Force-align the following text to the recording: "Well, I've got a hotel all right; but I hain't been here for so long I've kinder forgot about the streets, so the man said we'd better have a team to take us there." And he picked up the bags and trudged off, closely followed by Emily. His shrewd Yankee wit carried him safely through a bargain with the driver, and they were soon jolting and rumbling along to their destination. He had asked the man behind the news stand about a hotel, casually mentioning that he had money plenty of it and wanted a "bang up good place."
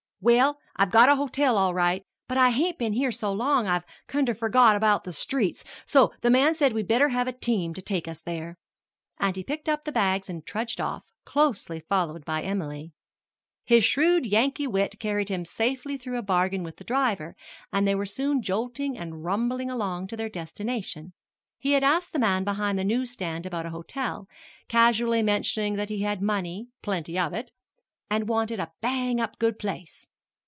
"Well, 0.23 0.59
I've 0.75 0.91
got 0.91 1.09
a 1.09 1.15
hotel 1.15 1.57
all 1.57 1.73
right; 1.73 2.05
but 2.27 2.37
I 2.37 2.51
hain't 2.51 2.77
been 2.77 2.93
here 2.93 3.07
for 3.09 3.17
so 3.17 3.33
long 3.33 3.65
I've 3.65 3.87
kinder 4.05 4.35
forgot 4.35 4.75
about 4.75 5.03
the 5.03 5.13
streets, 5.13 5.63
so 5.87 6.13
the 6.21 6.29
man 6.29 6.53
said 6.53 6.73
we'd 6.73 6.87
better 6.87 7.09
have 7.09 7.27
a 7.27 7.31
team 7.33 7.73
to 7.73 7.81
take 7.81 8.07
us 8.07 8.21
there." 8.21 8.59
And 9.19 9.35
he 9.35 9.43
picked 9.43 9.67
up 9.67 9.83
the 9.83 9.91
bags 9.91 10.29
and 10.29 10.45
trudged 10.45 10.79
off, 10.79 11.01
closely 11.25 11.79
followed 11.79 12.23
by 12.23 12.43
Emily. 12.43 12.93
His 13.65 13.83
shrewd 13.83 14.27
Yankee 14.27 14.67
wit 14.67 14.99
carried 14.99 15.29
him 15.29 15.43
safely 15.43 15.97
through 15.97 16.19
a 16.19 16.21
bargain 16.21 16.61
with 16.61 16.77
the 16.77 16.83
driver, 16.83 17.35
and 17.73 17.87
they 17.87 17.95
were 17.95 18.05
soon 18.05 18.43
jolting 18.43 18.95
and 18.95 19.23
rumbling 19.23 19.71
along 19.71 20.05
to 20.09 20.15
their 20.17 20.29
destination. 20.29 21.13
He 21.57 21.71
had 21.71 21.83
asked 21.83 22.13
the 22.13 22.19
man 22.19 22.43
behind 22.43 22.77
the 22.77 22.83
news 22.83 23.09
stand 23.09 23.47
about 23.47 23.65
a 23.65 23.71
hotel, 23.71 24.27
casually 24.67 25.23
mentioning 25.23 25.77
that 25.77 25.89
he 25.89 26.03
had 26.03 26.21
money 26.21 26.67
plenty 26.83 27.17
of 27.17 27.33
it 27.33 27.49
and 28.07 28.29
wanted 28.29 28.59
a 28.59 28.71
"bang 28.81 29.19
up 29.19 29.39
good 29.39 29.57
place." 29.57 30.05